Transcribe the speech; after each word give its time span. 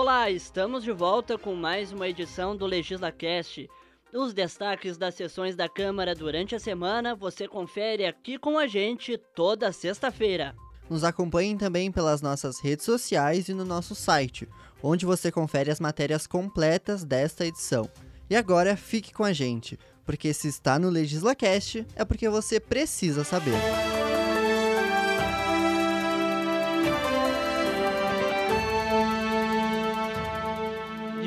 Olá, 0.00 0.30
estamos 0.30 0.84
de 0.84 0.92
volta 0.92 1.36
com 1.36 1.56
mais 1.56 1.90
uma 1.90 2.08
edição 2.08 2.56
do 2.56 2.64
LegislaCast. 2.66 3.68
Os 4.14 4.32
destaques 4.32 4.96
das 4.96 5.16
sessões 5.16 5.56
da 5.56 5.68
Câmara 5.68 6.14
durante 6.14 6.54
a 6.54 6.60
semana 6.60 7.16
você 7.16 7.48
confere 7.48 8.06
aqui 8.06 8.38
com 8.38 8.56
a 8.56 8.68
gente 8.68 9.18
toda 9.34 9.72
sexta-feira. 9.72 10.54
Nos 10.88 11.02
acompanhem 11.02 11.56
também 11.56 11.90
pelas 11.90 12.22
nossas 12.22 12.60
redes 12.60 12.84
sociais 12.84 13.48
e 13.48 13.54
no 13.54 13.64
nosso 13.64 13.92
site, 13.92 14.48
onde 14.80 15.04
você 15.04 15.32
confere 15.32 15.68
as 15.68 15.80
matérias 15.80 16.28
completas 16.28 17.02
desta 17.02 17.44
edição. 17.44 17.90
E 18.30 18.36
agora 18.36 18.76
fique 18.76 19.12
com 19.12 19.24
a 19.24 19.32
gente, 19.32 19.76
porque 20.06 20.32
se 20.32 20.46
está 20.46 20.78
no 20.78 20.90
LegislaCast 20.90 21.84
é 21.96 22.04
porque 22.04 22.28
você 22.28 22.60
precisa 22.60 23.24
saber. 23.24 23.58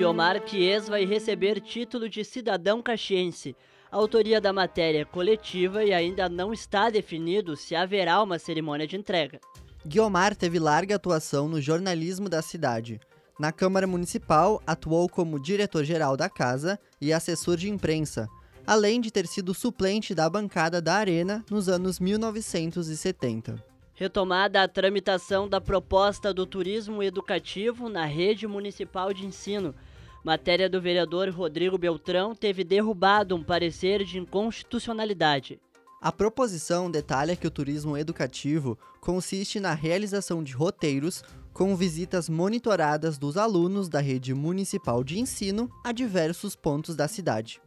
Guiomar 0.01 0.41
Chies 0.47 0.89
vai 0.89 1.05
receber 1.05 1.61
título 1.61 2.09
de 2.09 2.25
cidadão 2.25 2.81
caxiense. 2.81 3.55
A 3.91 3.97
autoria 3.97 4.41
da 4.41 4.51
matéria 4.51 5.01
é 5.01 5.05
coletiva 5.05 5.83
e 5.83 5.93
ainda 5.93 6.27
não 6.27 6.51
está 6.51 6.89
definido 6.89 7.55
se 7.55 7.75
haverá 7.75 8.19
uma 8.23 8.39
cerimônia 8.39 8.87
de 8.87 8.97
entrega. 8.97 9.39
Guiomar 9.85 10.35
teve 10.35 10.57
larga 10.57 10.95
atuação 10.95 11.47
no 11.47 11.61
jornalismo 11.61 12.27
da 12.27 12.41
cidade. 12.41 12.99
Na 13.39 13.51
Câmara 13.51 13.85
Municipal, 13.85 14.59
atuou 14.65 15.07
como 15.07 15.39
diretor-geral 15.39 16.17
da 16.17 16.27
casa 16.27 16.79
e 16.99 17.13
assessor 17.13 17.55
de 17.55 17.69
imprensa, 17.69 18.27
além 18.65 18.99
de 19.01 19.11
ter 19.11 19.27
sido 19.27 19.53
suplente 19.53 20.15
da 20.15 20.27
bancada 20.27 20.81
da 20.81 20.95
Arena 20.95 21.45
nos 21.47 21.69
anos 21.69 21.99
1970. 21.99 23.70
Retomada 24.01 24.63
a 24.63 24.67
tramitação 24.67 25.47
da 25.47 25.61
proposta 25.61 26.33
do 26.33 26.43
turismo 26.43 27.03
educativo 27.03 27.87
na 27.87 28.03
rede 28.03 28.47
municipal 28.47 29.13
de 29.13 29.27
ensino. 29.27 29.75
Matéria 30.23 30.67
do 30.67 30.81
vereador 30.81 31.29
Rodrigo 31.29 31.77
Beltrão 31.77 32.33
teve 32.33 32.63
derrubado 32.63 33.35
um 33.35 33.43
parecer 33.43 34.03
de 34.03 34.17
inconstitucionalidade. 34.17 35.61
A 36.01 36.11
proposição 36.11 36.89
detalha 36.89 37.35
que 37.35 37.45
o 37.45 37.51
turismo 37.51 37.95
educativo 37.95 38.75
consiste 38.99 39.59
na 39.59 39.75
realização 39.75 40.43
de 40.43 40.53
roteiros 40.53 41.23
com 41.53 41.75
visitas 41.75 42.27
monitoradas 42.27 43.19
dos 43.19 43.37
alunos 43.37 43.87
da 43.87 43.99
rede 43.99 44.33
municipal 44.33 45.03
de 45.03 45.19
ensino 45.19 45.69
a 45.83 45.91
diversos 45.91 46.55
pontos 46.55 46.95
da 46.95 47.07
cidade. 47.07 47.61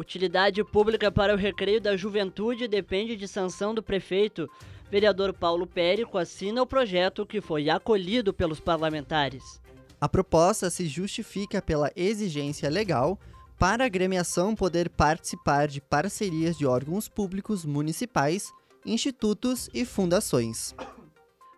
Utilidade 0.00 0.64
pública 0.64 1.12
para 1.12 1.34
o 1.34 1.36
recreio 1.36 1.78
da 1.78 1.94
juventude 1.94 2.66
depende 2.66 3.14
de 3.16 3.28
sanção 3.28 3.74
do 3.74 3.82
prefeito. 3.82 4.48
Vereador 4.90 5.30
Paulo 5.34 5.66
Périco 5.66 6.16
assina 6.16 6.62
o 6.62 6.66
projeto 6.66 7.26
que 7.26 7.38
foi 7.38 7.68
acolhido 7.68 8.32
pelos 8.32 8.58
parlamentares. 8.58 9.60
A 10.00 10.08
proposta 10.08 10.70
se 10.70 10.86
justifica 10.86 11.60
pela 11.60 11.92
exigência 11.94 12.70
legal 12.70 13.20
para 13.58 13.84
a 13.84 13.86
agremiação 13.86 14.56
poder 14.56 14.88
participar 14.88 15.68
de 15.68 15.82
parcerias 15.82 16.56
de 16.56 16.64
órgãos 16.64 17.06
públicos 17.06 17.66
municipais, 17.66 18.50
institutos 18.86 19.68
e 19.74 19.84
fundações. 19.84 20.74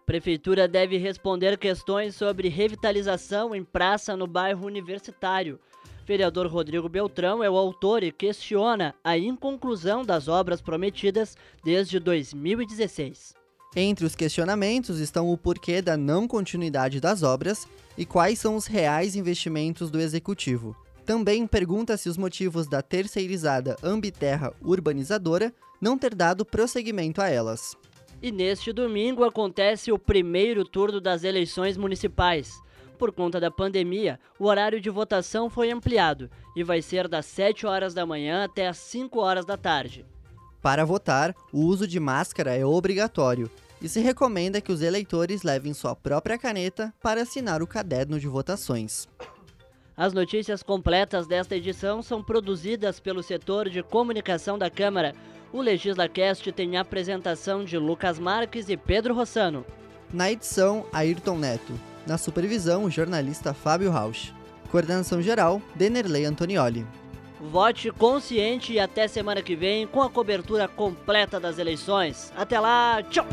Prefeitura 0.04 0.66
deve 0.66 0.96
responder 0.96 1.56
questões 1.56 2.16
sobre 2.16 2.48
revitalização 2.48 3.54
em 3.54 3.62
praça 3.62 4.16
no 4.16 4.26
bairro 4.26 4.66
universitário. 4.66 5.60
Vereador 6.06 6.46
Rodrigo 6.46 6.88
Beltrão 6.88 7.42
é 7.42 7.50
o 7.50 7.56
autor 7.56 8.02
e 8.02 8.10
questiona 8.10 8.94
a 9.04 9.16
inconclusão 9.16 10.04
das 10.04 10.26
obras 10.26 10.60
prometidas 10.60 11.36
desde 11.64 12.00
2016. 12.00 13.34
Entre 13.74 14.04
os 14.04 14.14
questionamentos 14.14 14.98
estão 14.98 15.32
o 15.32 15.38
porquê 15.38 15.80
da 15.80 15.96
não 15.96 16.28
continuidade 16.28 17.00
das 17.00 17.22
obras 17.22 17.66
e 17.96 18.04
quais 18.04 18.38
são 18.38 18.56
os 18.56 18.66
reais 18.66 19.16
investimentos 19.16 19.90
do 19.90 20.00
executivo. 20.00 20.76
Também 21.06 21.46
pergunta-se 21.46 22.08
os 22.08 22.16
motivos 22.16 22.66
da 22.66 22.82
terceirizada 22.82 23.76
Ambiterra 23.82 24.52
Urbanizadora 24.60 25.52
não 25.80 25.96
ter 25.96 26.14
dado 26.14 26.44
prosseguimento 26.44 27.20
a 27.20 27.28
elas. 27.28 27.76
E 28.22 28.30
neste 28.30 28.72
domingo 28.72 29.24
acontece 29.24 29.90
o 29.90 29.98
primeiro 29.98 30.64
turno 30.64 31.00
das 31.00 31.24
eleições 31.24 31.76
municipais. 31.76 32.60
Por 32.98 33.12
conta 33.12 33.40
da 33.40 33.50
pandemia, 33.50 34.18
o 34.38 34.46
horário 34.46 34.80
de 34.80 34.90
votação 34.90 35.50
foi 35.50 35.70
ampliado 35.70 36.30
e 36.54 36.62
vai 36.62 36.80
ser 36.80 37.08
das 37.08 37.26
7 37.26 37.66
horas 37.66 37.94
da 37.94 38.06
manhã 38.06 38.44
até 38.44 38.68
as 38.68 38.78
5 38.78 39.18
horas 39.18 39.44
da 39.44 39.56
tarde. 39.56 40.06
Para 40.60 40.84
votar, 40.84 41.34
o 41.52 41.60
uso 41.60 41.86
de 41.88 41.98
máscara 41.98 42.54
é 42.54 42.64
obrigatório 42.64 43.50
e 43.80 43.88
se 43.88 44.00
recomenda 44.00 44.60
que 44.60 44.70
os 44.70 44.80
eleitores 44.80 45.42
levem 45.42 45.74
sua 45.74 45.96
própria 45.96 46.38
caneta 46.38 46.94
para 47.02 47.22
assinar 47.22 47.62
o 47.62 47.66
caderno 47.66 48.20
de 48.20 48.28
votações. 48.28 49.08
As 49.96 50.12
notícias 50.12 50.62
completas 50.62 51.26
desta 51.26 51.56
edição 51.56 52.00
são 52.00 52.22
produzidas 52.22 53.00
pelo 53.00 53.22
setor 53.22 53.68
de 53.68 53.82
comunicação 53.82 54.56
da 54.56 54.70
Câmara. 54.70 55.14
O 55.52 55.60
LegislaCast 55.60 56.50
tem 56.52 56.76
a 56.76 56.80
apresentação 56.80 57.64
de 57.64 57.76
Lucas 57.76 58.18
Marques 58.18 58.68
e 58.68 58.76
Pedro 58.76 59.14
Rossano. 59.14 59.66
Na 60.12 60.30
edição, 60.30 60.86
Ayrton 60.92 61.38
Neto. 61.38 61.91
Na 62.06 62.18
supervisão, 62.18 62.84
o 62.84 62.90
jornalista 62.90 63.54
Fábio 63.54 63.90
Rausch. 63.90 64.32
Coordenação 64.70 65.20
geral, 65.20 65.60
Denerley 65.74 66.24
Antonioli. 66.24 66.86
Vote 67.40 67.90
consciente 67.90 68.72
e 68.72 68.80
até 68.80 69.08
semana 69.08 69.42
que 69.42 69.56
vem 69.56 69.86
com 69.86 70.00
a 70.00 70.08
cobertura 70.08 70.68
completa 70.68 71.40
das 71.40 71.58
eleições. 71.58 72.32
Até 72.36 72.58
lá, 72.58 73.02
tchau! 73.02 73.26